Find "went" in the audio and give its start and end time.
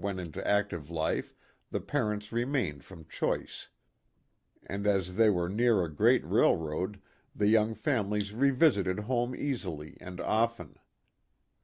0.20-0.26